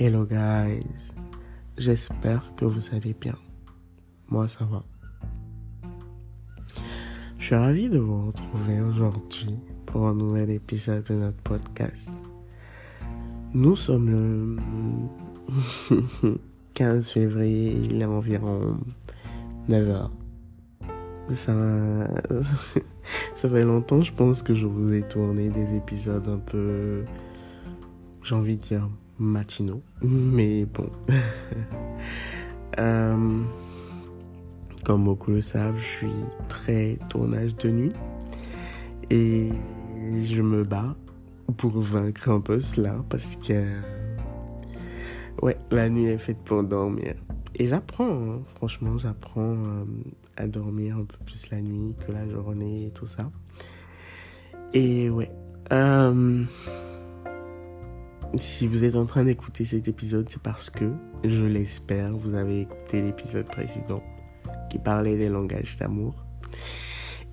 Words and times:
Hello 0.00 0.24
guys, 0.24 1.12
j'espère 1.76 2.54
que 2.54 2.64
vous 2.64 2.94
allez 2.94 3.14
bien. 3.14 3.34
Moi 4.28 4.46
ça 4.46 4.64
va. 4.64 4.84
Je 7.36 7.44
suis 7.44 7.56
ravi 7.56 7.88
de 7.88 7.98
vous 7.98 8.28
retrouver 8.28 8.80
aujourd'hui 8.80 9.58
pour 9.86 10.06
un 10.06 10.14
nouvel 10.14 10.50
épisode 10.50 11.02
de 11.02 11.14
notre 11.14 11.38
podcast. 11.38 12.10
Nous 13.54 13.74
sommes 13.74 14.08
le 14.08 14.56
15 16.74 17.10
février, 17.10 17.72
il 17.90 18.00
est 18.00 18.04
environ 18.04 18.78
9h. 19.68 20.10
Ça, 21.30 21.52
ça 23.34 23.50
fait 23.50 23.64
longtemps, 23.64 24.02
je 24.02 24.12
pense 24.12 24.44
que 24.44 24.54
je 24.54 24.66
vous 24.66 24.92
ai 24.92 25.02
tourné 25.02 25.48
des 25.50 25.74
épisodes 25.74 26.28
un 26.28 26.38
peu, 26.38 27.04
j'ai 28.22 28.36
envie 28.36 28.56
de 28.56 28.62
dire, 28.62 28.88
matinaux. 29.18 29.82
Mais 30.02 30.64
bon. 30.64 30.90
Euh, 32.78 33.42
comme 34.84 35.04
beaucoup 35.04 35.32
le 35.32 35.42
savent, 35.42 35.78
je 35.78 35.84
suis 35.84 36.10
très 36.48 36.96
tournage 37.08 37.56
de 37.56 37.70
nuit. 37.70 37.92
Et 39.10 39.48
je 40.22 40.42
me 40.42 40.62
bats 40.62 40.94
pour 41.56 41.72
vaincre 41.80 42.30
un 42.30 42.40
peu 42.40 42.60
cela 42.60 43.04
parce 43.08 43.36
que, 43.36 43.64
ouais, 45.42 45.56
la 45.72 45.88
nuit 45.88 46.06
est 46.06 46.18
faite 46.18 46.38
pour 46.44 46.62
dormir. 46.62 47.14
Et 47.56 47.66
j'apprends, 47.66 48.04
hein. 48.04 48.42
franchement, 48.54 48.96
j'apprends 48.98 49.56
euh, 49.56 49.84
à 50.36 50.46
dormir 50.46 50.98
un 50.98 51.04
peu 51.04 51.16
plus 51.26 51.50
la 51.50 51.60
nuit 51.60 51.94
que 52.06 52.12
la 52.12 52.28
journée 52.28 52.86
et 52.86 52.90
tout 52.90 53.06
ça. 53.06 53.30
Et 54.72 55.10
ouais. 55.10 55.30
Euh, 55.72 56.44
si 58.36 58.66
vous 58.66 58.84
êtes 58.84 58.96
en 58.96 59.06
train 59.06 59.24
d'écouter 59.24 59.64
cet 59.64 59.88
épisode, 59.88 60.28
c'est 60.28 60.42
parce 60.42 60.70
que, 60.70 60.92
je 61.24 61.44
l'espère, 61.44 62.16
vous 62.16 62.34
avez 62.34 62.60
écouté 62.62 63.00
l'épisode 63.02 63.46
précédent 63.46 64.02
qui 64.70 64.78
parlait 64.78 65.16
des 65.16 65.28
langages 65.28 65.78
d'amour. 65.78 66.26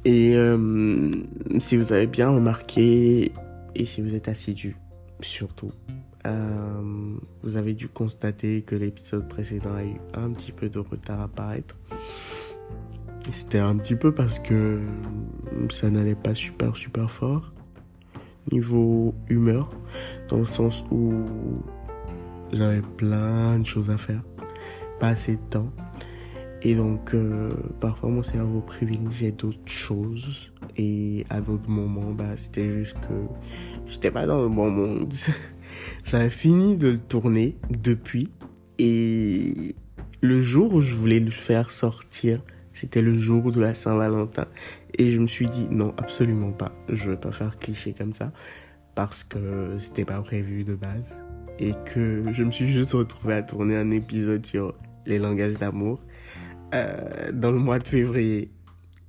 Et 0.06 0.36
euh, 0.36 1.12
si 1.60 1.78
vous 1.78 1.92
avez 1.92 2.08
bien 2.08 2.30
remarqué, 2.30 3.32
et 3.76 3.86
si 3.86 4.02
vous 4.02 4.16
êtes 4.16 4.28
assidu, 4.28 4.78
surtout, 5.20 5.72
euh, 6.26 7.18
vous 7.44 7.58
avez 7.58 7.74
dû 7.74 7.88
constater 7.88 8.62
que 8.62 8.76
l'épisode 8.76 9.28
précédent 9.28 9.74
a 9.74 9.84
eu 9.84 9.96
un 10.14 10.32
petit 10.32 10.52
peu 10.52 10.70
de 10.70 10.80
retard 10.80 11.22
à 11.22 11.28
paraître. 11.28 11.76
C'était 13.32 13.60
un 13.60 13.76
petit 13.78 13.96
peu 13.96 14.14
parce 14.14 14.40
que 14.40 14.82
ça 15.70 15.90
n'allait 15.90 16.16
pas 16.16 16.36
super 16.36 16.78
super 16.78 17.10
fort 17.10 17.55
niveau 18.52 19.14
humeur, 19.30 19.72
dans 20.30 20.38
le 20.38 20.46
sens 20.46 20.84
où 20.92 21.14
j'avais 22.52 22.82
plein 22.82 23.60
de 23.60 23.66
choses 23.66 23.90
à 23.90 23.98
faire, 23.98 24.22
pas 25.00 25.10
assez 25.10 25.34
de 25.34 25.42
temps. 25.50 25.72
Et 26.62 26.74
donc, 26.74 27.14
euh, 27.14 27.52
parfois, 27.80 28.10
mon 28.10 28.24
cerveau 28.24 28.62
privilégiait 28.62 29.32
d'autres 29.32 29.72
choses. 29.72 30.52
Et 30.78 31.24
à 31.30 31.40
d'autres 31.40 31.70
moments, 31.70 32.12
bah, 32.12 32.36
c'était 32.38 32.72
juste 32.72 33.00
que 33.02 33.28
j'étais 33.86 34.10
pas 34.10 34.26
dans 34.26 34.42
le 34.42 34.50
bon 34.50 34.72
monde. 34.72 35.14
J'avais 36.04 36.32
fini 36.32 36.76
de 36.76 36.88
le 36.88 37.00
tourner 37.00 37.56
depuis. 37.70 38.32
Et 38.80 39.76
le 40.22 40.42
jour 40.42 40.74
où 40.74 40.82
je 40.82 40.96
voulais 40.96 41.20
le 41.20 41.30
faire 41.30 41.70
sortir, 41.70 42.42
c'était 42.74 43.04
le 43.04 43.16
jour 43.16 43.52
de 43.52 43.62
la 43.62 43.76
Saint-Valentin. 43.76 44.48
Et 44.98 45.12
je 45.12 45.20
me 45.20 45.28
suis 45.28 45.46
dit, 45.46 45.68
non, 45.70 45.94
absolument 45.98 46.52
pas. 46.52 46.72
Je 46.90 47.12
vais 47.12 47.18
pas 47.18 47.32
faire 47.32 47.58
cliché 47.58 47.94
comme 47.94 48.14
ça. 48.14 48.32
Parce 48.94 49.24
que 49.24 49.76
c'était 49.78 50.06
pas 50.06 50.22
prévu 50.22 50.64
de 50.64 50.76
base. 50.76 51.26
Et 51.60 51.74
que 51.86 52.26
je 52.32 52.44
me 52.44 52.52
suis 52.52 52.68
juste 52.68 52.94
retrouvé 52.94 53.36
à 53.36 53.44
tourner 53.44 53.76
un 53.76 53.92
épisode 53.92 54.46
sur 54.46 54.74
les 55.06 55.20
langages 55.20 55.56
d'amour 55.56 56.00
euh, 56.74 57.32
dans 57.34 57.52
le 57.52 57.60
mois 57.60 57.80
de 57.80 57.88
février. 57.88 58.52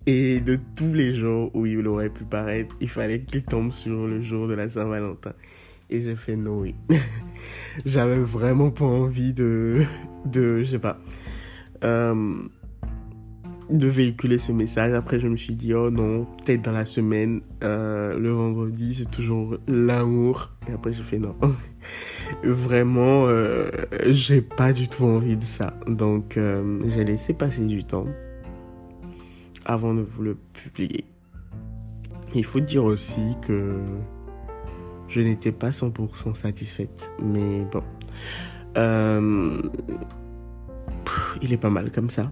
Et 0.07 0.41
de 0.41 0.59
tous 0.77 0.93
les 0.93 1.15
jours 1.15 1.51
où 1.55 1.67
il 1.67 1.87
aurait 1.87 2.11
pu 2.11 2.25
paraître, 2.25 2.77
il 2.81 2.89
fallait 2.89 3.23
qu'il 3.23 3.43
tombe 3.43 3.73
sur 3.73 4.07
le 4.07 4.23
jour 4.23 4.47
de 4.47 4.55
la 4.55 4.71
Saint-Valentin. 4.71 5.33
Et 5.91 6.01
j'ai 6.01 6.17
fait 6.17 6.37
non, 6.37 6.61
oui. 6.61 6.75
J'avais 7.85 8.19
vraiment 8.19 8.71
pas 8.71 8.85
envie 8.85 9.33
de, 9.33 9.85
de, 10.25 10.63
je 10.63 10.65
sais 10.65 10.79
pas, 10.79 10.99
euh, 11.85 12.35
de 13.71 13.88
véhiculer 13.88 14.38
ce 14.38 14.53
message. 14.53 14.93
Après, 14.93 15.19
je 15.19 15.28
me 15.28 15.37
suis 15.37 15.54
dit, 15.54 15.75
oh 15.75 15.91
non, 15.91 16.27
peut-être 16.44 16.62
dans 16.62 16.72
la 16.72 16.84
semaine, 16.84 17.41
euh, 17.62 18.19
le 18.19 18.31
vendredi, 18.31 18.94
c'est 18.94 19.10
toujours 19.10 19.56
l'amour. 19.66 20.53
Et 20.69 20.72
après, 20.72 20.93
j'ai 20.93 21.03
fait 21.03 21.19
non. 21.19 21.37
Vraiment, 22.43 23.27
euh, 23.27 23.71
j'ai 24.06 24.41
pas 24.41 24.72
du 24.72 24.88
tout 24.88 25.04
envie 25.04 25.37
de 25.37 25.43
ça. 25.43 25.75
Donc, 25.87 26.37
euh, 26.37 26.81
j'ai 26.88 27.04
laissé 27.04 27.32
passer 27.32 27.65
du 27.65 27.84
temps 27.84 28.06
avant 29.65 29.94
de 29.94 30.00
vous 30.00 30.22
le 30.22 30.37
publier. 30.53 31.04
Il 32.34 32.44
faut 32.44 32.60
dire 32.60 32.84
aussi 32.84 33.37
que 33.43 33.78
je 35.09 35.21
n'étais 35.21 35.53
pas 35.53 35.71
100% 35.71 36.34
satisfaite. 36.34 37.12
Mais 37.22 37.65
bon. 37.72 37.83
Euh, 38.77 39.62
il 41.43 41.53
est 41.53 41.59
pas 41.59 41.71
mal 41.71 41.91
comme 41.91 42.10
ça. 42.10 42.31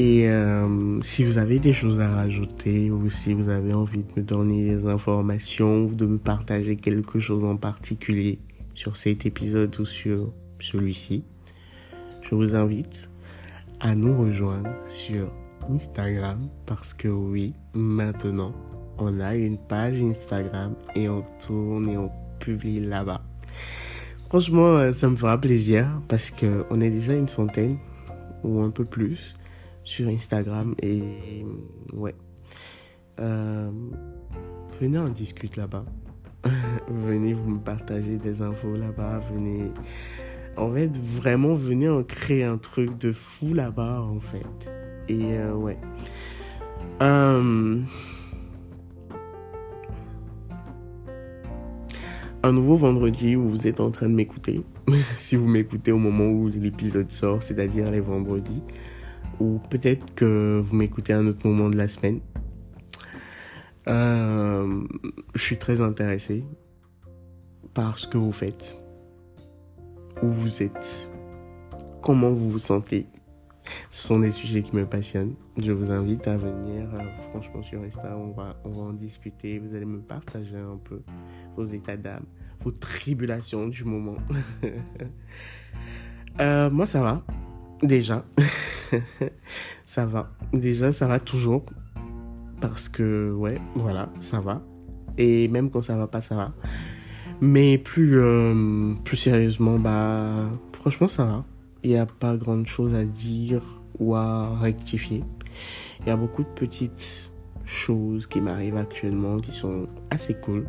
Et 0.00 0.28
euh, 0.28 1.00
si 1.02 1.24
vous 1.24 1.38
avez 1.38 1.58
des 1.58 1.72
choses 1.72 1.98
à 1.98 2.08
rajouter 2.08 2.88
ou 2.88 3.10
si 3.10 3.34
vous 3.34 3.48
avez 3.48 3.74
envie 3.74 4.04
de 4.04 4.20
me 4.20 4.22
donner 4.22 4.76
des 4.76 4.86
informations 4.86 5.86
ou 5.86 5.94
de 5.96 6.06
me 6.06 6.18
partager 6.18 6.76
quelque 6.76 7.18
chose 7.18 7.42
en 7.42 7.56
particulier 7.56 8.38
sur 8.74 8.96
cet 8.96 9.26
épisode 9.26 9.76
ou 9.80 9.84
sur 9.84 10.32
celui-ci, 10.60 11.24
je 12.22 12.32
vous 12.36 12.54
invite 12.54 13.10
à 13.80 13.96
nous 13.96 14.16
rejoindre 14.16 14.70
sur 14.86 15.32
Instagram 15.68 16.48
parce 16.64 16.94
que 16.94 17.08
oui, 17.08 17.54
maintenant, 17.74 18.54
on 18.98 19.18
a 19.18 19.34
une 19.34 19.58
page 19.58 20.00
Instagram 20.00 20.76
et 20.94 21.08
on 21.08 21.24
tourne 21.44 21.88
et 21.88 21.98
on 21.98 22.12
publie 22.38 22.78
là-bas. 22.78 23.22
Franchement, 24.28 24.76
euh, 24.76 24.92
ça 24.92 25.08
me 25.08 25.16
fera 25.16 25.40
plaisir 25.40 25.88
parce 26.06 26.30
que 26.30 26.64
on 26.70 26.80
est 26.80 26.90
déjà 26.90 27.14
une 27.14 27.26
centaine 27.26 27.78
ou 28.44 28.60
un 28.60 28.70
peu 28.70 28.84
plus 28.84 29.34
sur 29.88 30.06
Instagram 30.08 30.74
et 30.82 31.02
ouais. 31.94 32.14
Euh, 33.20 33.70
venez 34.78 34.98
en 34.98 35.08
discute 35.08 35.56
là-bas. 35.56 35.86
venez 36.88 37.32
vous 37.32 37.48
me 37.48 37.58
partager 37.58 38.18
des 38.18 38.42
infos 38.42 38.76
là-bas. 38.76 39.22
Venez. 39.32 39.72
En 40.58 40.72
fait, 40.74 40.94
vraiment, 40.98 41.54
venez 41.54 41.88
en 41.88 42.02
créer 42.02 42.44
un 42.44 42.58
truc 42.58 42.98
de 42.98 43.12
fou 43.12 43.54
là-bas, 43.54 44.02
en 44.02 44.20
fait. 44.20 44.70
Et 45.08 45.38
euh, 45.38 45.54
ouais. 45.54 45.78
Euh, 47.00 47.80
un 52.42 52.52
nouveau 52.52 52.76
vendredi 52.76 53.36
où 53.36 53.48
vous 53.48 53.66
êtes 53.66 53.80
en 53.80 53.90
train 53.90 54.10
de 54.10 54.14
m'écouter. 54.14 54.62
si 55.16 55.36
vous 55.36 55.48
m'écoutez 55.48 55.92
au 55.92 55.98
moment 55.98 56.26
où 56.26 56.48
l'épisode 56.48 57.10
sort, 57.10 57.42
c'est-à-dire 57.42 57.90
les 57.90 58.00
vendredis 58.00 58.62
ou 59.40 59.60
peut-être 59.70 60.14
que 60.14 60.60
vous 60.62 60.76
m'écoutez 60.76 61.12
à 61.12 61.18
un 61.18 61.26
autre 61.26 61.46
moment 61.46 61.68
de 61.68 61.76
la 61.76 61.88
semaine. 61.88 62.20
Euh, 63.88 64.84
je 65.34 65.42
suis 65.42 65.56
très 65.56 65.80
intéressé 65.80 66.44
par 67.72 67.98
ce 67.98 68.06
que 68.06 68.18
vous 68.18 68.32
faites, 68.32 68.76
où 70.22 70.28
vous 70.28 70.62
êtes, 70.62 71.10
comment 72.02 72.30
vous 72.30 72.50
vous 72.50 72.58
sentez. 72.58 73.06
Ce 73.90 74.06
sont 74.06 74.18
des 74.20 74.30
sujets 74.30 74.62
qui 74.62 74.74
me 74.74 74.86
passionnent. 74.86 75.34
Je 75.58 75.72
vous 75.72 75.90
invite 75.90 76.26
à 76.26 76.36
venir, 76.36 76.88
euh, 76.94 77.00
franchement, 77.30 77.62
sur 77.62 77.82
Insta, 77.82 78.16
on 78.16 78.32
va, 78.32 78.56
on 78.64 78.70
va 78.70 78.82
en 78.82 78.92
discuter. 78.92 79.58
Vous 79.58 79.74
allez 79.74 79.84
me 79.84 80.00
partager 80.00 80.56
un 80.56 80.78
peu 80.82 81.02
vos 81.56 81.64
états 81.64 81.96
d'âme, 81.96 82.24
vos 82.60 82.70
tribulations 82.70 83.68
du 83.68 83.84
moment. 83.84 84.16
euh, 86.40 86.70
moi, 86.70 86.86
ça 86.86 87.02
va. 87.02 87.22
Déjà, 87.82 88.24
ça 89.86 90.04
va. 90.04 90.30
Déjà, 90.52 90.92
ça 90.92 91.06
va 91.06 91.20
toujours. 91.20 91.64
Parce 92.60 92.88
que, 92.88 93.32
ouais, 93.32 93.60
voilà, 93.76 94.10
ça 94.20 94.40
va. 94.40 94.62
Et 95.16 95.48
même 95.48 95.70
quand 95.70 95.82
ça 95.82 95.96
va 95.96 96.08
pas, 96.08 96.20
ça 96.20 96.34
va. 96.34 96.50
Mais 97.40 97.78
plus, 97.78 98.18
euh, 98.18 98.94
plus 99.04 99.16
sérieusement, 99.16 99.78
bah, 99.78 100.50
franchement, 100.72 101.06
ça 101.06 101.24
va. 101.24 101.44
Il 101.84 101.90
n'y 101.90 101.96
a 101.96 102.06
pas 102.06 102.36
grand 102.36 102.64
chose 102.66 102.94
à 102.94 103.04
dire 103.04 103.62
ou 104.00 104.16
à 104.16 104.56
rectifier. 104.58 105.22
Il 106.00 106.08
y 106.08 106.10
a 106.10 106.16
beaucoup 106.16 106.42
de 106.42 106.48
petites 106.48 107.30
choses 107.64 108.26
qui 108.26 108.40
m'arrivent 108.40 108.76
actuellement 108.76 109.36
qui 109.36 109.52
sont 109.52 109.86
assez 110.10 110.34
cool. 110.34 110.66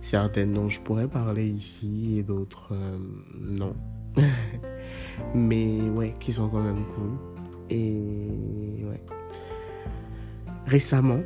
Certaines 0.00 0.52
dont 0.52 0.68
je 0.68 0.78
pourrais 0.80 1.08
parler 1.08 1.48
ici 1.48 2.18
et 2.18 2.22
d'autres 2.22 2.68
euh, 2.72 2.98
non. 3.40 3.74
mais 5.34 5.80
ouais, 5.90 6.14
qui 6.20 6.32
sont 6.32 6.48
quand 6.48 6.62
même 6.62 6.84
cool. 6.94 7.18
Et 7.70 8.84
ouais. 8.84 9.02
Récemment, 10.66 11.20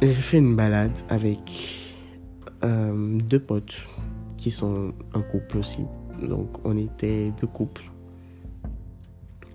j'ai 0.00 0.12
fait 0.12 0.38
une 0.38 0.56
balade 0.56 0.96
avec 1.08 1.82
euh, 2.62 3.18
deux 3.18 3.40
potes 3.40 3.82
qui 4.36 4.50
sont 4.50 4.92
un 5.12 5.22
couple 5.22 5.58
aussi. 5.58 5.86
Donc 6.22 6.64
on 6.64 6.76
était 6.76 7.32
deux 7.40 7.46
couples. 7.46 7.84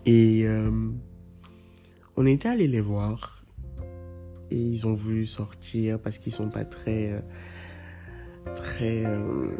Et 0.05 0.43
euh, 0.45 0.71
on 2.17 2.25
était 2.25 2.49
allé 2.49 2.67
les 2.67 2.81
voir. 2.81 3.43
Et 4.51 4.57
ils 4.57 4.87
ont 4.87 4.95
voulu 4.95 5.25
sortir 5.25 5.99
parce 5.99 6.17
qu'ils 6.17 6.33
sont 6.33 6.49
pas 6.49 6.65
très... 6.65 7.11
Euh, 7.11 7.21
très... 8.55 9.05
Euh, 9.05 9.55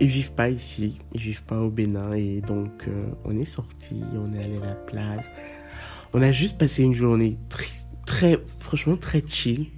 ils 0.00 0.08
vivent 0.08 0.32
pas 0.32 0.50
ici. 0.50 0.98
Ils 1.14 1.20
vivent 1.20 1.44
pas 1.44 1.60
au 1.60 1.70
Bénin. 1.70 2.12
Et 2.12 2.40
donc 2.40 2.88
on 3.24 3.36
est 3.36 3.44
sorti, 3.44 4.02
on 4.14 4.32
est 4.34 4.44
allé 4.44 4.58
à 4.58 4.66
la 4.66 4.74
plage. 4.74 5.24
On 6.12 6.22
a 6.22 6.30
juste 6.30 6.58
passé 6.58 6.82
une 6.82 6.94
journée 6.94 7.38
très, 7.48 7.66
très 8.06 8.38
franchement 8.58 8.96
très 8.96 9.22
chill 9.26 9.68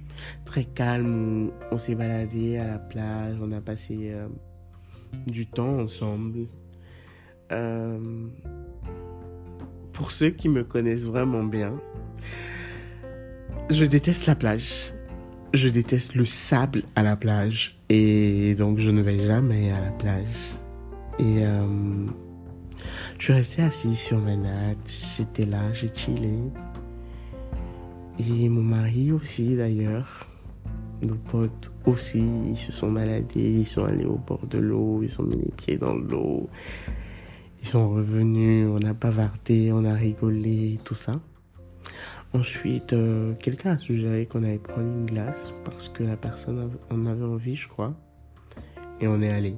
très 0.45 0.63
calme. 0.65 1.51
On 1.71 1.77
s'est 1.77 1.95
baladé 1.95 2.57
à 2.57 2.67
la 2.67 2.79
plage, 2.79 3.37
on 3.41 3.51
a 3.51 3.61
passé 3.61 4.11
euh, 4.11 4.27
du 5.27 5.45
temps 5.45 5.79
ensemble. 5.79 6.47
Euh, 7.51 8.27
pour 9.93 10.11
ceux 10.11 10.29
qui 10.29 10.49
me 10.49 10.63
connaissent 10.63 11.05
vraiment 11.05 11.43
bien, 11.43 11.79
je 13.69 13.85
déteste 13.85 14.25
la 14.25 14.35
plage. 14.35 14.93
Je 15.53 15.67
déteste 15.67 16.15
le 16.15 16.23
sable 16.23 16.83
à 16.95 17.03
la 17.03 17.15
plage. 17.15 17.77
Et 17.89 18.55
donc 18.55 18.79
je 18.79 18.89
ne 18.89 19.01
vais 19.01 19.19
jamais 19.19 19.71
à 19.71 19.81
la 19.81 19.91
plage. 19.91 20.55
Et 21.19 21.45
euh, 21.45 22.07
je 23.17 23.23
suis 23.23 23.33
resté 23.33 23.61
assis 23.61 23.95
sur 23.95 24.19
ma 24.19 24.35
natte. 24.35 24.89
J'étais 25.17 25.45
là, 25.45 25.71
j'ai 25.73 25.91
chillé. 25.93 26.37
Et 28.19 28.49
mon 28.49 28.63
mari 28.63 29.11
aussi 29.11 29.55
d'ailleurs. 29.55 30.27
Nos 31.03 31.15
potes 31.15 31.73
aussi, 31.87 32.23
ils 32.47 32.59
se 32.59 32.71
sont 32.71 32.91
baladés, 32.91 33.61
ils 33.61 33.67
sont 33.67 33.85
allés 33.85 34.05
au 34.05 34.17
bord 34.17 34.45
de 34.45 34.59
l'eau, 34.59 35.01
ils 35.01 35.19
ont 35.19 35.23
mis 35.23 35.35
les 35.35 35.51
pieds 35.51 35.77
dans 35.77 35.95
l'eau. 35.95 36.47
Ils 37.61 37.67
sont 37.67 37.89
revenus, 37.89 38.67
on 38.69 38.87
a 38.87 38.93
bavardé, 38.93 39.71
on 39.73 39.83
a 39.83 39.93
rigolé, 39.93 40.77
tout 40.83 40.93
ça. 40.93 41.19
Ensuite, 42.33 42.93
euh, 42.93 43.33
quelqu'un 43.35 43.71
a 43.71 43.77
suggéré 43.77 44.25
qu'on 44.25 44.43
allait 44.43 44.57
prendre 44.57 44.87
une 44.87 45.05
glace 45.05 45.53
parce 45.65 45.89
que 45.89 46.03
la 46.03 46.15
personne 46.15 46.71
en 46.89 47.05
avait 47.05 47.25
envie, 47.25 47.57
je 47.57 47.67
crois. 47.67 47.93
Et 49.01 49.07
on 49.07 49.21
est 49.21 49.31
allé 49.31 49.55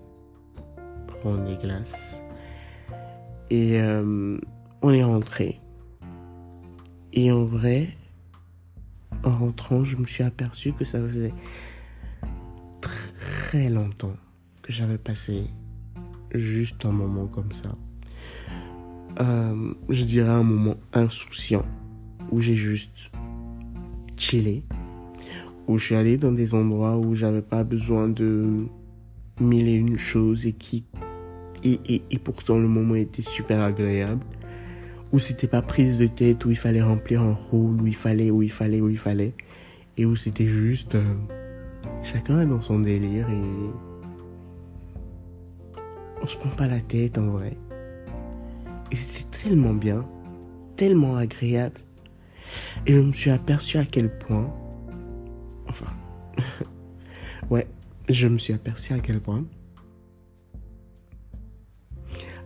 prendre 1.05 1.43
des 1.45 1.55
glaces. 1.57 2.23
Et 3.51 3.79
euh, 3.79 4.39
on 4.81 4.91
est 4.91 5.03
rentré. 5.03 5.61
Et 7.13 7.31
en 7.31 7.43
vrai, 7.43 7.89
en 9.23 9.37
rentrant, 9.37 9.83
je 9.83 9.97
me 9.97 10.05
suis 10.05 10.23
aperçu 10.23 10.73
que 10.73 10.83
ça 10.83 10.99
faisait 10.99 11.33
très 13.21 13.69
longtemps 13.69 14.15
que 14.63 14.71
j'avais 14.71 14.97
passé 14.97 15.45
juste 16.33 16.87
un 16.87 16.91
moment 16.91 17.27
comme 17.27 17.51
ça. 17.51 17.75
Euh, 19.19 19.73
je 19.89 20.03
dirais 20.05 20.31
un 20.31 20.41
moment 20.41 20.75
insouciant 20.91 21.65
où 22.31 22.41
j'ai 22.41 22.55
juste 22.55 23.11
chillé, 24.17 24.63
où 25.67 25.77
je 25.77 25.85
suis 25.85 25.95
allé 25.95 26.17
dans 26.17 26.31
des 26.31 26.55
endroits 26.55 26.97
où 26.97 27.15
j'avais 27.15 27.41
pas 27.41 27.63
besoin 27.63 28.09
de 28.09 28.65
mille 29.39 29.67
et 29.67 29.73
une 29.73 29.97
choses 29.97 30.45
et 30.45 30.53
qui 30.53 30.85
et, 31.63 31.79
et, 31.85 32.01
et 32.11 32.19
pourtant 32.19 32.59
le 32.59 32.67
moment 32.67 32.95
était 32.95 33.21
super 33.21 33.61
agréable 33.61 34.25
où 35.13 35.19
c'était 35.19 35.47
pas 35.47 35.61
prise 35.61 35.99
de 35.99 36.07
tête, 36.07 36.43
où 36.43 36.49
il 36.49 36.57
fallait 36.57 36.81
remplir 36.81 37.21
un 37.21 37.33
rôle, 37.33 37.79
où 37.79 37.85
il 37.85 37.95
fallait, 37.95 38.31
où 38.31 38.41
il 38.41 38.51
fallait, 38.51 38.81
où 38.81 38.89
il 38.89 38.97
fallait, 38.97 39.35
et 39.95 40.07
où 40.07 40.15
c'était 40.15 40.47
juste 40.47 40.95
euh, 40.95 41.03
chacun 42.01 42.41
est 42.41 42.47
dans 42.47 42.61
son 42.61 42.79
délire 42.79 43.29
et 43.29 43.69
on 46.21 46.27
se 46.27 46.35
prend 46.37 46.49
pas 46.49 46.67
la 46.67 46.79
tête 46.79 47.19
en 47.19 47.27
vrai. 47.27 47.55
Et 48.91 48.95
c'était 48.95 49.43
tellement 49.43 49.73
bien, 49.73 50.03
tellement 50.75 51.15
agréable. 51.15 51.81
Et 52.85 52.93
je 52.93 52.99
me 52.99 53.11
suis 53.13 53.31
aperçu 53.31 53.77
à 53.77 53.85
quel 53.85 54.17
point, 54.17 54.53
enfin, 55.67 55.87
ouais, 57.49 57.67
je 58.09 58.27
me 58.27 58.37
suis 58.37 58.53
aperçu 58.53 58.93
à 58.93 58.99
quel 58.99 59.21
point, 59.21 59.45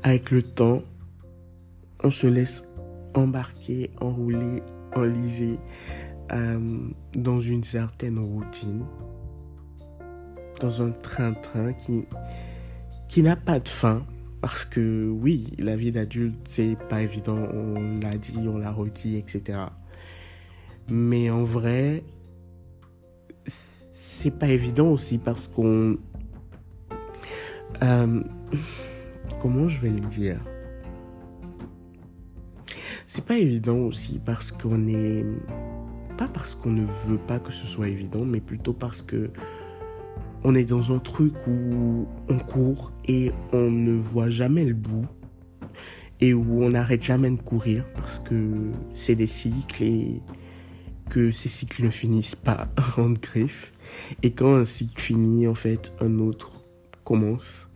avec 0.04 0.32
le 0.32 0.42
temps, 0.42 0.84
on 2.04 2.12
se 2.12 2.28
laisse 2.28 2.68
embarquer, 3.16 3.92
enrouler, 4.00 4.62
enliser 4.96 5.60
euh, 6.32 6.90
dans 7.14 7.40
une 7.40 7.64
certaine 7.64 8.20
routine, 8.20 8.86
dans 10.60 10.82
un 10.82 10.92
train-train 10.92 11.74
qui, 11.74 12.06
qui 13.08 13.22
n'a 13.22 13.36
pas 13.36 13.60
de 13.60 13.70
fin. 13.70 14.06
Parce 14.42 14.66
que 14.66 15.10
oui, 15.10 15.48
la 15.58 15.76
vie 15.76 15.92
d'adulte, 15.92 16.38
c'est 16.48 16.78
pas 16.90 17.02
évident, 17.02 17.38
on 17.54 18.00
l'a 18.00 18.18
dit, 18.18 18.48
on 18.48 18.58
l'a 18.58 18.72
redit, 18.72 19.18
etc. 19.18 19.60
Mais 20.90 21.30
en 21.30 21.44
vrai, 21.44 22.04
c'est 23.92 24.38
pas 24.38 24.48
évident 24.48 24.88
aussi 24.88 25.18
parce 25.18 25.48
qu'on... 25.48 25.98
Euh, 27.84 28.24
comment 29.42 29.68
je 29.68 29.80
vais 29.80 29.90
le 29.90 30.00
dire? 30.00 30.40
C'est 33.06 33.26
pas 33.26 33.38
évident 33.38 33.78
aussi 33.78 34.20
parce 34.24 34.52
qu'on 34.52 34.88
est. 34.88 35.26
Pas 36.18 36.28
parce 36.28 36.56
qu'on 36.56 36.72
ne 36.72 36.84
veut 36.84 37.18
pas 37.18 37.40
que 37.40 37.52
ce 37.52 37.68
soit 37.68 37.88
évident, 37.90 38.26
mais 38.26 38.42
plutôt 38.42 38.74
parce 38.74 39.02
que 39.02 39.30
on 40.44 40.56
est 40.56 40.66
dans 40.66 40.94
un 40.94 41.00
truc 41.00 41.34
où 41.48 42.08
on 42.30 42.38
court 42.40 42.92
et 43.08 43.32
on 43.54 43.70
ne 43.70 43.94
voit 43.94 44.30
jamais 44.30 44.66
le 44.66 44.74
bout 44.74 45.06
et 46.20 46.34
où 46.34 46.64
on 46.64 46.72
n'arrête 46.72 47.04
jamais 47.04 47.30
de 47.30 47.42
courir 47.42 47.86
parce 47.96 48.20
que 48.20 48.72
c'est 48.94 49.16
des 49.16 49.28
cycles 49.28 49.84
et 49.84 50.22
que 51.10 51.32
ces 51.32 51.50
cycles 51.50 51.84
ne 51.84 51.90
finissent 51.90 52.36
pas 52.36 52.68
en 52.98 53.12
griffe 53.12 53.74
et 54.24 54.32
quand 54.32 54.56
un 54.56 54.66
cycle 54.66 55.02
finit 55.02 55.48
en 55.48 55.56
fait 55.56 55.94
un 56.00 56.20
autre 56.20 56.64
commence 57.04 57.68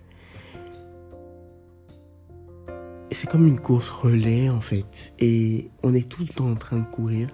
c'est 3.12 3.30
comme 3.30 3.46
une 3.46 3.60
course 3.60 3.90
relais 3.90 4.50
en 4.50 4.62
fait. 4.62 5.14
Et 5.20 5.70
on 5.84 5.94
est 5.94 6.10
tout 6.10 6.22
le 6.22 6.28
temps 6.28 6.50
en 6.50 6.56
train 6.56 6.80
de 6.80 6.86
courir. 6.86 7.30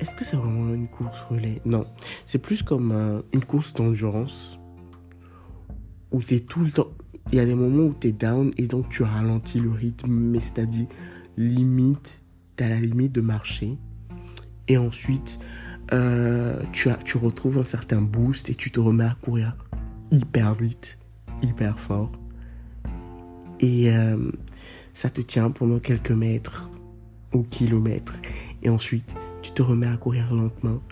Est-ce 0.00 0.14
que 0.14 0.24
c'est 0.24 0.36
vraiment 0.36 0.72
une 0.74 0.88
course 0.88 1.20
relais? 1.22 1.60
Non. 1.64 1.86
C'est 2.26 2.38
plus 2.38 2.62
comme 2.62 3.22
une 3.32 3.44
course 3.44 3.74
d'endurance. 3.74 4.58
Où 6.10 6.22
t'es 6.22 6.40
tout 6.40 6.60
le 6.60 6.70
temps. 6.70 6.88
Il 7.30 7.36
y 7.36 7.40
a 7.40 7.44
des 7.44 7.54
moments 7.54 7.84
où 7.84 7.92
t'es 7.92 8.12
down 8.12 8.50
et 8.56 8.66
donc 8.66 8.88
tu 8.88 9.02
ralentis 9.02 9.60
le 9.60 9.70
rythme. 9.70 10.10
Mais 10.10 10.40
c'est-à-dire, 10.40 10.86
limite, 11.36 12.24
t'as 12.58 12.68
la 12.68 12.80
limite 12.80 13.12
de 13.12 13.20
marcher. 13.20 13.78
Et 14.66 14.76
ensuite, 14.76 15.38
euh, 15.92 16.60
tu 16.72 17.16
retrouves 17.16 17.58
un 17.58 17.64
certain 17.64 18.02
boost 18.02 18.50
et 18.50 18.54
tu 18.54 18.70
te 18.70 18.80
remets 18.80 19.04
à 19.04 19.16
courir 19.22 19.56
hyper 20.10 20.54
vite, 20.54 20.98
hyper 21.40 21.78
fort. 21.78 22.10
Et 23.60 23.90
euh, 23.90 24.30
ça 24.92 25.08
te 25.08 25.20
tient 25.20 25.50
pendant 25.50 25.78
quelques 25.78 26.10
mètres 26.10 26.70
ou 27.32 27.44
kilomètres. 27.44 28.20
Et 28.62 28.68
ensuite, 28.68 29.14
tu 29.40 29.52
te 29.52 29.62
remets 29.62 29.86
à 29.86 29.96
courir 29.96 30.34
lentement. 30.34 30.82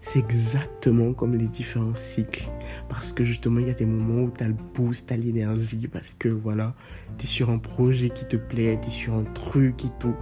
C'est 0.00 0.18
exactement 0.18 1.14
comme 1.14 1.34
les 1.36 1.48
différents 1.48 1.94
cycles. 1.94 2.50
Parce 2.90 3.14
que 3.14 3.24
justement, 3.24 3.60
il 3.60 3.68
y 3.68 3.70
a 3.70 3.74
des 3.74 3.86
moments 3.86 4.24
où 4.24 4.30
tu 4.30 4.44
as 4.44 4.48
le 4.48 4.56
boost, 4.74 5.08
tu 5.08 5.14
as 5.14 5.16
l'énergie. 5.16 5.88
Parce 5.88 6.14
que 6.18 6.28
voilà, 6.28 6.74
tu 7.16 7.24
es 7.24 7.26
sur 7.26 7.48
un 7.48 7.58
projet 7.58 8.10
qui 8.10 8.26
te 8.26 8.36
plaît, 8.36 8.78
tu 8.82 8.88
es 8.88 8.90
sur 8.90 9.14
un 9.14 9.24
truc 9.24 9.86
et 9.86 9.90
tout. 9.98 10.14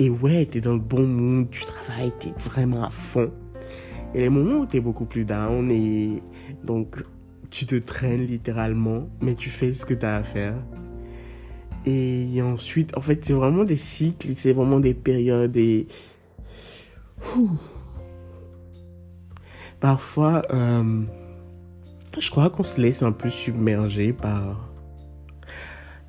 Et 0.00 0.10
ouais, 0.10 0.46
tu 0.50 0.58
es 0.58 0.60
dans 0.60 0.74
le 0.74 0.78
bon 0.78 1.06
monde, 1.06 1.50
tu 1.50 1.64
travailles, 1.64 2.12
tu 2.20 2.28
es 2.28 2.32
vraiment 2.38 2.84
à 2.84 2.90
fond. 2.90 3.32
A 4.14 4.18
les 4.18 4.28
moments 4.28 4.60
où 4.60 4.66
tu 4.66 4.76
es 4.76 4.80
beaucoup 4.80 5.06
plus 5.06 5.24
down 5.24 5.70
et 5.72 6.22
donc 6.64 7.02
tu 7.50 7.66
te 7.66 7.74
traînes 7.74 8.26
littéralement, 8.26 9.08
mais 9.20 9.34
tu 9.34 9.50
fais 9.50 9.72
ce 9.72 9.84
que 9.84 9.94
tu 9.94 10.06
as 10.06 10.16
à 10.16 10.22
faire. 10.22 10.54
Et 11.84 12.40
ensuite, 12.42 12.96
en 12.96 13.00
fait, 13.00 13.24
c'est 13.24 13.32
vraiment 13.32 13.64
des 13.64 13.76
cycles, 13.76 14.34
c'est 14.36 14.52
vraiment 14.52 14.78
des 14.78 14.94
périodes 14.94 15.56
et... 15.56 15.88
Parfois, 19.80 20.42
euh, 20.52 21.02
je 22.18 22.30
crois 22.30 22.50
qu'on 22.50 22.62
se 22.62 22.80
laisse 22.80 23.02
un 23.02 23.12
peu 23.12 23.30
submerger 23.30 24.12
par 24.12 24.68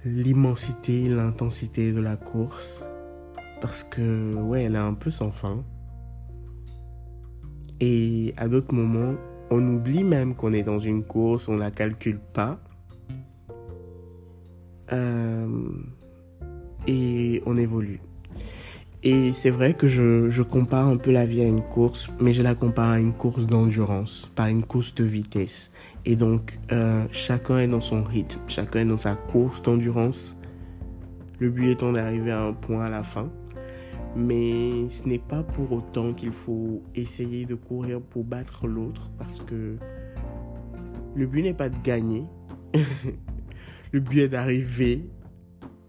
l'immensité, 0.05 1.07
l'intensité 1.07 1.91
de 1.91 2.01
la 2.01 2.17
course. 2.17 2.85
Parce 3.61 3.83
que, 3.83 4.35
ouais, 4.35 4.63
elle 4.63 4.75
est 4.75 4.79
un 4.79 4.93
peu 4.93 5.09
sans 5.09 5.31
fin. 5.31 5.63
Et 7.81 8.33
à 8.37 8.47
d'autres 8.47 8.73
moments, 8.73 9.15
on 9.51 9.65
oublie 9.67 10.03
même 10.03 10.35
qu'on 10.35 10.53
est 10.53 10.63
dans 10.63 10.79
une 10.79 11.03
course, 11.03 11.47
on 11.47 11.57
la 11.57 11.71
calcule 11.71 12.19
pas. 12.19 12.59
Euh, 14.91 15.47
et 16.87 17.41
on 17.45 17.57
évolue. 17.57 18.01
Et 19.01 19.31
c'est 19.31 19.49
vrai 19.49 19.75
que 19.75 19.87
je, 19.87 20.41
compare 20.41 20.87
un 20.87 20.97
peu 20.97 21.11
la 21.11 21.25
vie 21.25 21.41
à 21.41 21.45
une 21.45 21.61
course, 21.61 22.09
mais 22.19 22.33
je 22.33 22.41
la 22.41 22.53
compare 22.53 22.89
à 22.89 22.99
une 22.99 23.13
course 23.13 23.45
d'endurance, 23.45 24.29
pas 24.35 24.49
une 24.49 24.63
course 24.63 24.93
de 24.93 25.05
vitesse. 25.05 25.71
Et 26.05 26.17
donc, 26.17 26.59
euh, 26.73 27.05
chacun 27.11 27.59
est 27.59 27.67
dans 27.67 27.79
son 27.79 28.03
rythme, 28.03 28.41
chacun 28.47 28.81
est 28.81 28.85
dans 28.85 28.97
sa 28.97 29.15
course 29.15 29.61
d'endurance. 29.61 30.35
Le 31.39 31.49
but 31.49 31.71
étant 31.71 31.93
d'arriver 31.93 32.31
à 32.31 32.43
un 32.43 32.51
point 32.51 32.83
à 32.83 32.89
la 32.89 33.03
fin. 33.03 33.31
Mais 34.15 34.89
ce 34.89 35.07
n'est 35.07 35.19
pas 35.19 35.43
pour 35.43 35.71
autant 35.71 36.13
qu'il 36.13 36.31
faut 36.31 36.81
essayer 36.95 37.45
de 37.45 37.55
courir 37.55 38.01
pour 38.01 38.23
battre 38.23 38.67
l'autre, 38.67 39.11
parce 39.17 39.41
que 39.41 39.77
le 41.15 41.27
but 41.27 41.43
n'est 41.43 41.53
pas 41.53 41.69
de 41.69 41.77
gagner. 41.83 42.25
le 43.91 43.99
but 43.99 44.19
est 44.19 44.29
d'arriver 44.29 45.09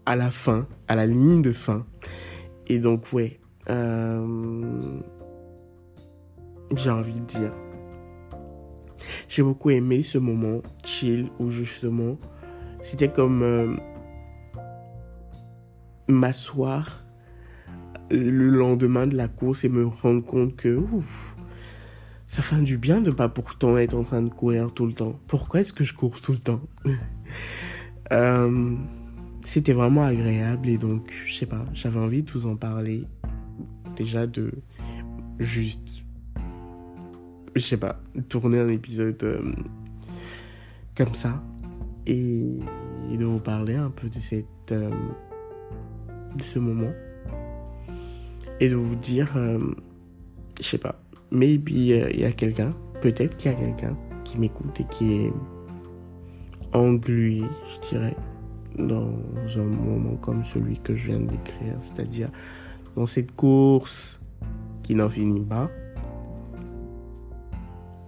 à 0.06 0.16
la 0.16 0.30
fin, 0.30 0.66
à 0.88 0.96
la 0.96 1.06
ligne 1.06 1.42
de 1.42 1.52
fin. 1.52 1.86
Et 2.66 2.78
donc, 2.78 3.12
ouais, 3.12 3.40
euh, 3.68 5.00
j'ai 6.74 6.90
envie 6.90 7.20
de 7.20 7.26
dire, 7.26 7.52
j'ai 9.28 9.42
beaucoup 9.42 9.70
aimé 9.70 10.02
ce 10.02 10.18
moment 10.18 10.62
chill 10.84 11.28
où 11.38 11.50
justement, 11.50 12.18
c'était 12.80 13.10
comme 13.10 13.42
euh, 13.42 13.76
m'asseoir 16.08 17.02
le 18.10 18.50
lendemain 18.50 19.06
de 19.06 19.16
la 19.16 19.28
course 19.28 19.64
et 19.64 19.68
me 19.68 19.86
rendre 19.86 20.24
compte 20.24 20.56
que 20.56 20.78
ça 22.26 22.42
fait 22.42 22.60
du 22.62 22.78
bien 22.78 23.00
de 23.00 23.10
pas 23.10 23.28
pourtant 23.28 23.76
être 23.76 23.94
en 23.94 24.04
train 24.04 24.22
de 24.22 24.28
courir 24.28 24.72
tout 24.72 24.86
le 24.86 24.92
temps. 24.92 25.18
Pourquoi 25.26 25.60
est-ce 25.60 25.72
que 25.72 25.82
je 25.82 25.94
cours 25.94 26.20
tout 26.20 26.32
le 26.32 26.38
temps? 26.38 26.60
Euh, 28.12 28.74
C'était 29.44 29.72
vraiment 29.72 30.04
agréable 30.04 30.68
et 30.68 30.78
donc, 30.78 31.12
je 31.24 31.32
sais 31.32 31.46
pas, 31.46 31.64
j'avais 31.72 32.00
envie 32.00 32.24
de 32.24 32.30
vous 32.32 32.44
en 32.46 32.56
parler. 32.56 33.04
Déjà 33.94 34.26
de 34.26 34.50
juste, 35.38 36.02
je 37.54 37.60
sais 37.60 37.76
pas, 37.76 38.00
tourner 38.28 38.58
un 38.58 38.68
épisode 38.68 39.22
euh, 39.22 39.52
comme 40.96 41.14
ça 41.14 41.40
et, 42.04 42.58
de 43.16 43.24
vous 43.24 43.38
parler 43.38 43.76
un 43.76 43.90
peu 43.90 44.08
de 44.08 44.18
cette, 44.18 44.72
euh, 44.72 44.90
de 46.36 46.42
ce 46.42 46.58
moment 46.58 46.90
et 48.60 48.68
de 48.68 48.76
vous 48.76 48.94
dire, 48.94 49.32
euh, 49.36 49.58
je 50.58 50.64
sais 50.64 50.78
pas, 50.78 51.00
maybe 51.30 51.70
euh, 51.70 52.10
il 52.12 52.20
y 52.20 52.24
a 52.24 52.32
quelqu'un, 52.32 52.74
peut-être 53.00 53.36
qu'il 53.36 53.50
y 53.50 53.54
a 53.54 53.58
quelqu'un 53.58 53.96
qui 54.24 54.38
m'écoute 54.38 54.78
et 54.80 54.84
qui 54.84 55.14
est 55.14 55.32
englué, 56.72 57.42
je 57.66 57.88
dirais, 57.88 58.16
dans 58.78 59.10
un 59.56 59.64
moment 59.64 60.16
comme 60.16 60.44
celui 60.44 60.78
que 60.78 60.94
je 60.94 61.08
viens 61.08 61.20
de 61.20 61.26
décrire, 61.26 61.76
c'est-à-dire 61.80 62.30
dans 62.94 63.06
cette 63.06 63.32
course 63.32 64.20
qui 64.82 64.94
n'en 64.94 65.08
finit 65.08 65.44
pas. 65.44 65.70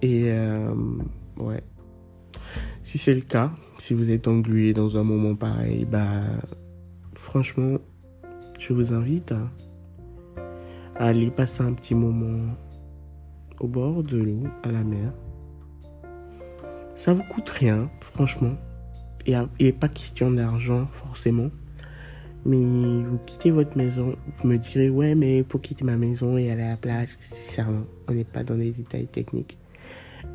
Et 0.02 0.24
euh, 0.26 0.74
ouais, 1.38 1.62
si 2.82 2.98
c'est 2.98 3.14
le 3.14 3.20
cas, 3.20 3.52
si 3.78 3.94
vous 3.94 4.10
êtes 4.10 4.28
englué 4.28 4.74
dans 4.74 4.96
un 4.96 5.04
moment 5.04 5.34
pareil, 5.34 5.84
bah 5.84 6.22
franchement, 7.14 7.78
je 8.58 8.72
vous 8.72 8.92
invite 8.92 9.32
à 9.32 9.48
aller 11.06 11.30
passer 11.30 11.62
un 11.62 11.72
petit 11.72 11.94
moment 11.94 12.54
au 13.60 13.68
bord 13.68 14.02
de 14.02 14.18
l'eau, 14.18 14.44
à 14.62 14.72
la 14.72 14.84
mer. 14.84 15.12
Ça 16.94 17.14
vous 17.14 17.24
coûte 17.24 17.48
rien, 17.48 17.90
franchement. 18.00 18.54
Et, 19.26 19.34
et 19.58 19.72
pas 19.72 19.88
question 19.88 20.30
d'argent, 20.30 20.86
forcément. 20.86 21.50
Mais 22.44 22.56
vous 22.56 23.18
quittez 23.24 23.52
votre 23.52 23.76
maison, 23.76 24.16
vous 24.36 24.48
me 24.48 24.56
direz, 24.56 24.90
ouais, 24.90 25.14
mais 25.14 25.44
pour 25.44 25.60
quitter 25.60 25.84
ma 25.84 25.96
maison 25.96 26.36
et 26.36 26.50
aller 26.50 26.62
à 26.62 26.70
la 26.70 26.76
plage, 26.76 27.16
sincèrement, 27.20 27.84
on 28.08 28.14
n'est 28.14 28.24
pas 28.24 28.42
dans 28.42 28.56
les 28.56 28.72
détails 28.72 29.06
techniques. 29.06 29.58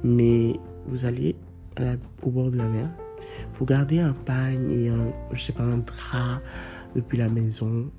Mais 0.03 0.53
vous 0.85 1.05
allez 1.05 1.35
au 2.23 2.31
bord 2.31 2.49
de 2.49 2.57
la 2.57 2.67
mer, 2.67 2.89
vous 3.53 3.65
gardez 3.65 3.99
un 3.99 4.13
pagne 4.13 4.71
et 4.71 4.89
un, 4.89 5.11
je 5.33 5.41
sais 5.41 5.53
pas, 5.53 5.63
un 5.63 5.79
drap 5.79 6.41
depuis 6.95 7.17
la 7.17 7.29
maison, 7.29 7.91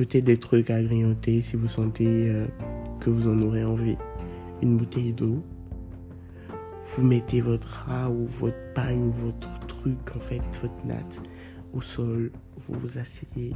peut-être 0.00 0.24
des 0.24 0.38
trucs 0.38 0.70
à 0.70 0.82
grignoter 0.82 1.42
si 1.42 1.56
vous 1.56 1.68
sentez 1.68 2.06
euh, 2.08 2.46
que 3.00 3.10
vous 3.10 3.28
en 3.28 3.38
aurez 3.42 3.64
envie. 3.64 3.98
Une 4.62 4.78
bouteille 4.78 5.12
d'eau. 5.12 5.44
Vous 6.84 7.02
mettez 7.02 7.42
votre 7.42 7.68
rat 7.68 8.08
ou 8.08 8.24
votre 8.24 8.72
pain 8.74 8.94
ou 8.94 9.10
votre 9.10 9.58
truc, 9.66 9.98
en 10.16 10.18
fait, 10.18 10.40
votre 10.62 10.86
natte 10.86 11.22
au 11.74 11.82
sol. 11.82 12.32
Vous 12.56 12.78
vous 12.78 12.96
asseyez. 12.96 13.54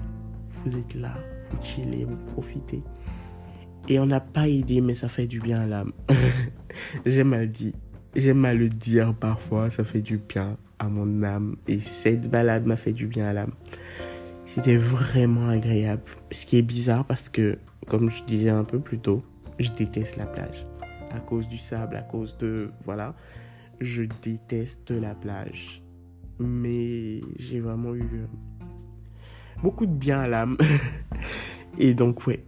Vous 0.50 0.76
êtes 0.76 0.94
là. 0.96 1.14
Vous 1.50 1.62
chillez, 1.62 2.04
vous 2.04 2.18
profitez. 2.34 2.80
Et 3.88 3.98
on 3.98 4.04
n'a 4.04 4.20
pas 4.20 4.46
idée, 4.46 4.82
mais 4.82 4.94
ça 4.94 5.08
fait 5.08 5.26
du 5.26 5.40
bien 5.40 5.62
à 5.62 5.66
l'âme. 5.66 5.92
J'aime 7.06 7.32
à 7.32 7.38
le 7.38 7.48
dire. 7.48 7.72
J'aime 8.14 8.44
à 8.44 8.52
le 8.52 8.68
dire 8.68 9.14
parfois, 9.14 9.70
ça 9.70 9.82
fait 9.82 10.02
du 10.02 10.18
bien 10.18 10.58
à 10.78 10.90
mon 10.90 11.22
âme. 11.22 11.56
Et 11.68 11.80
cette 11.80 12.30
balade 12.30 12.66
m'a 12.66 12.76
fait 12.76 12.92
du 12.92 13.06
bien 13.06 13.28
à 13.28 13.32
l'âme. 13.32 13.52
C'était 14.46 14.76
vraiment 14.76 15.48
agréable. 15.48 16.02
Ce 16.30 16.44
qui 16.44 16.58
est 16.58 16.62
bizarre 16.62 17.04
parce 17.04 17.28
que, 17.28 17.58
comme 17.88 18.10
je 18.10 18.22
disais 18.24 18.50
un 18.50 18.64
peu 18.64 18.78
plus 18.78 18.98
tôt, 18.98 19.22
je 19.58 19.70
déteste 19.72 20.16
la 20.16 20.26
plage. 20.26 20.66
À 21.10 21.20
cause 21.20 21.48
du 21.48 21.58
sable, 21.58 21.96
à 21.96 22.02
cause 22.02 22.36
de... 22.36 22.70
Voilà. 22.84 23.14
Je 23.80 24.04
déteste 24.22 24.90
la 24.90 25.14
plage. 25.14 25.82
Mais 26.38 27.20
j'ai 27.38 27.60
vraiment 27.60 27.94
eu 27.94 28.02
euh, 28.02 28.26
beaucoup 29.62 29.86
de 29.86 29.92
bien 29.92 30.20
à 30.20 30.28
l'âme. 30.28 30.58
Et 31.78 31.94
donc, 31.94 32.26
ouais. 32.26 32.44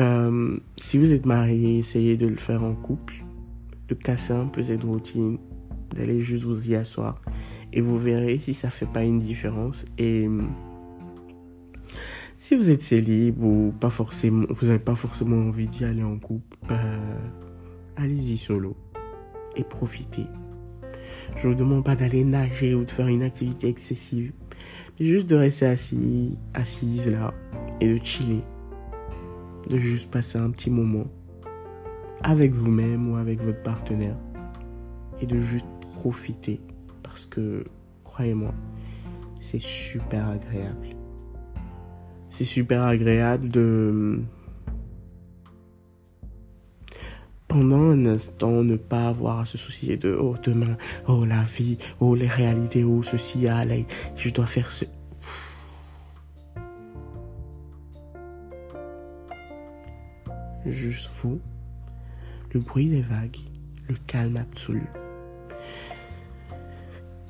Euh, 0.00 0.58
si 0.76 0.98
vous 0.98 1.12
êtes 1.12 1.24
marié, 1.24 1.78
essayez 1.78 2.16
de 2.16 2.26
le 2.26 2.36
faire 2.36 2.64
en 2.64 2.74
couple. 2.74 3.14
De 3.88 3.94
casser 3.94 4.32
un 4.32 4.46
peu 4.46 4.62
cette 4.62 4.84
routine. 4.84 5.38
D'aller 5.94 6.20
juste 6.20 6.44
vous 6.44 6.70
y 6.70 6.74
asseoir. 6.74 7.20
Et 7.72 7.80
vous 7.80 7.98
verrez 7.98 8.38
si 8.38 8.52
ça 8.52 8.70
fait 8.70 8.86
pas 8.86 9.04
une 9.04 9.20
différence. 9.20 9.84
Et 9.98 10.28
si 12.44 12.56
vous 12.56 12.68
êtes 12.68 12.82
célib 12.82 13.42
ou 13.42 13.72
pas 13.80 13.88
forcément, 13.88 14.44
vous 14.50 14.66
n'avez 14.66 14.78
pas 14.78 14.94
forcément 14.94 15.48
envie 15.48 15.66
d'y 15.66 15.82
aller 15.86 16.02
en 16.02 16.18
couple, 16.18 16.58
bah, 16.68 16.76
allez-y 17.96 18.36
solo 18.36 18.76
et 19.56 19.64
profitez. 19.64 20.26
Je 21.38 21.48
vous 21.48 21.54
demande 21.54 21.86
pas 21.86 21.96
d'aller 21.96 22.22
nager 22.22 22.74
ou 22.74 22.84
de 22.84 22.90
faire 22.90 23.06
une 23.06 23.22
activité 23.22 23.66
excessive, 23.68 24.34
juste 25.00 25.26
de 25.26 25.36
rester 25.36 25.64
assis, 25.64 26.36
assise 26.52 27.10
là 27.10 27.32
et 27.80 27.88
de 27.88 28.04
chiller, 28.04 28.44
de 29.70 29.78
juste 29.78 30.10
passer 30.10 30.36
un 30.36 30.50
petit 30.50 30.68
moment 30.68 31.06
avec 32.24 32.52
vous-même 32.52 33.10
ou 33.10 33.16
avec 33.16 33.40
votre 33.40 33.62
partenaire 33.62 34.18
et 35.22 35.24
de 35.24 35.40
juste 35.40 35.64
profiter 35.94 36.60
parce 37.02 37.24
que 37.24 37.64
croyez-moi, 38.04 38.52
c'est 39.40 39.62
super 39.62 40.28
agréable 40.28 40.93
c'est 42.34 42.44
super 42.44 42.82
agréable 42.82 43.48
de 43.48 44.20
pendant 47.46 47.78
un 47.78 48.06
instant 48.06 48.64
ne 48.64 48.74
pas 48.74 49.06
avoir 49.06 49.38
à 49.38 49.44
se 49.44 49.56
soucier 49.56 49.96
de 49.96 50.18
oh 50.20 50.34
demain 50.42 50.76
oh 51.06 51.24
la 51.24 51.44
vie 51.44 51.78
oh 52.00 52.16
les 52.16 52.26
réalités 52.26 52.82
oh 52.82 53.04
ceci 53.04 53.46
allez 53.46 53.86
je 54.16 54.30
dois 54.30 54.46
faire 54.46 54.68
ce 54.68 54.84
juste 60.66 61.10
vous. 61.22 61.40
Le 62.52 62.60
bruit 62.60 62.88
des 62.88 63.02
vagues 63.02 63.38
le 63.88 63.94
calme 64.06 64.38
absolu. 64.38 64.86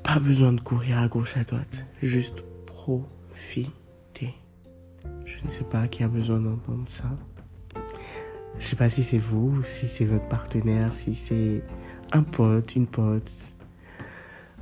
Pas 0.05 0.21
besoin 0.21 0.53
de 0.53 0.61
courir 0.61 0.99
à 0.99 1.09
gauche 1.09 1.37
à 1.37 1.43
droite. 1.43 1.85
Juste 2.01 2.45
profite 2.65 3.84
je 5.25 5.45
ne 5.45 5.51
sais 5.51 5.65
pas 5.65 5.89
qui 5.89 6.03
a 6.03 6.09
besoin 6.09 6.41
d'entendre 6.41 6.87
ça. 6.87 7.11
Je 8.59 8.65
sais 8.65 8.77
pas 8.77 8.89
si 8.89 9.03
c'est 9.03 9.19
vous, 9.19 9.63
si 9.63 9.87
c'est 9.87 10.05
votre 10.05 10.29
partenaire, 10.29 10.93
si 10.93 11.15
c'est 11.15 11.63
un 12.13 12.23
pote, 12.23 12.77
une 12.77 12.87
pote, 12.87 13.33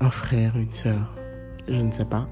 un 0.00 0.10
frère, 0.10 0.56
une 0.56 0.70
soeur. 0.70 1.14
Je 1.68 1.80
ne 1.80 1.90
sais 1.90 2.04
pas. 2.04 2.28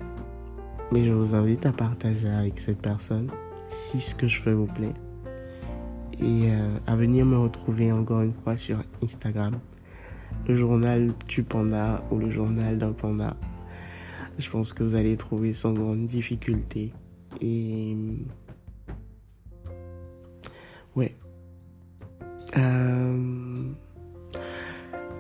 Mais 0.93 1.05
je 1.05 1.12
vous 1.12 1.35
invite 1.35 1.67
à 1.67 1.73
partager 1.73 2.29
avec 2.29 2.59
cette 2.59 2.81
personne 2.81 3.31
si 3.67 4.00
ce 4.00 4.14
que 4.14 4.26
je 4.26 4.40
fais 4.40 4.52
vous 4.52 4.67
plaît. 4.67 4.95
Et 6.19 6.50
euh, 6.50 6.79
à 6.87 6.97
venir 6.97 7.25
me 7.25 7.38
retrouver 7.38 7.93
encore 7.93 8.23
une 8.23 8.35
fois 8.35 8.57
sur 8.57 8.79
Instagram. 9.02 9.59
Le 10.49 10.55
journal 10.55 11.12
du 11.29 11.43
panda 11.43 12.02
ou 12.11 12.19
le 12.19 12.31
journal 12.31 12.79
d'un 12.79 12.93
panda. 12.93 13.37
Je 14.38 14.49
pense 14.50 14.73
que 14.73 14.83
vous 14.83 14.95
allez 14.95 15.17
trouver 15.17 15.52
sans 15.52 15.73
grande 15.73 16.07
difficulté. 16.07 16.93
Et 17.41 17.97
ouais. 20.97 21.17
Euh... 22.57 23.65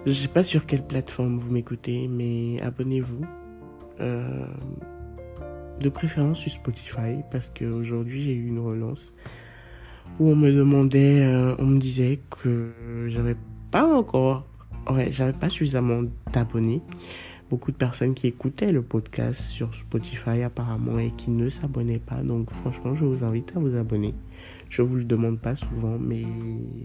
Je 0.06 0.12
sais 0.12 0.28
pas 0.28 0.42
sur 0.42 0.66
quelle 0.66 0.86
plateforme 0.86 1.38
vous 1.38 1.50
m'écoutez, 1.50 2.08
mais 2.08 2.60
abonnez-vous. 2.62 3.24
Euh... 4.00 4.46
De 5.80 5.88
préférence 5.88 6.40
sur 6.40 6.52
Spotify, 6.52 7.22
parce 7.30 7.50
qu'aujourd'hui 7.50 8.20
j'ai 8.20 8.34
eu 8.34 8.48
une 8.48 8.58
relance. 8.58 9.14
où 10.18 10.28
on 10.28 10.36
me 10.36 10.52
demandait, 10.52 11.22
euh, 11.22 11.54
on 11.58 11.66
me 11.66 11.78
disait 11.78 12.20
que 12.28 12.72
j'avais 13.08 13.36
pas 13.70 13.86
encore, 13.86 14.46
ouais, 14.90 15.10
j'avais 15.10 15.32
pas 15.32 15.48
suffisamment 15.48 16.02
d'abonnés. 16.32 16.82
Beaucoup 17.50 17.72
de 17.72 17.76
personnes 17.76 18.14
qui 18.14 18.28
écoutaient 18.28 18.70
le 18.70 18.80
podcast 18.80 19.40
sur 19.40 19.74
Spotify 19.74 20.42
apparemment 20.42 21.00
et 21.00 21.10
qui 21.10 21.30
ne 21.30 21.48
s'abonnaient 21.48 21.98
pas. 21.98 22.22
Donc 22.22 22.48
franchement, 22.48 22.94
je 22.94 23.04
vous 23.04 23.24
invite 23.24 23.56
à 23.56 23.58
vous 23.58 23.76
abonner. 23.76 24.14
Je 24.68 24.82
vous 24.82 24.96
le 24.96 25.04
demande 25.04 25.40
pas 25.40 25.56
souvent, 25.56 25.98
mais 25.98 26.24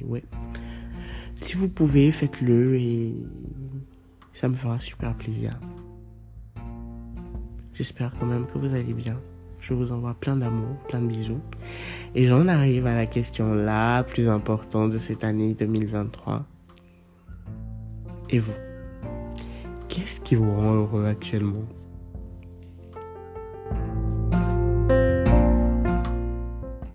ouais. 0.06 0.24
Si 1.36 1.56
vous 1.56 1.70
pouvez, 1.70 2.12
faites-le 2.12 2.78
et 2.78 3.14
ça 4.34 4.50
me 4.50 4.56
fera 4.56 4.80
super 4.80 5.14
plaisir. 5.16 5.60
J'espère 7.74 8.16
quand 8.20 8.26
même 8.26 8.48
que 8.48 8.58
vous 8.58 8.74
allez 8.74 8.94
bien. 8.94 9.20
Je 9.60 9.74
vous 9.74 9.92
envoie 9.92 10.16
plein 10.16 10.36
d'amour, 10.36 10.78
plein 10.88 11.02
de 11.02 11.08
bisous. 11.08 11.42
Et 12.16 12.26
j'en 12.26 12.48
arrive 12.48 12.88
à 12.88 12.96
la 12.96 13.06
question 13.06 13.54
la 13.54 14.04
plus 14.04 14.28
importante 14.28 14.92
de 14.92 14.98
cette 14.98 15.24
année 15.24 15.54
2023. 15.54 16.44
Et 18.30 18.40
vous? 18.40 18.65
Qu'est-ce 19.96 20.20
qui 20.20 20.36
vous 20.36 20.54
rend 20.54 20.74
heureux 20.74 21.06
actuellement? 21.06 21.64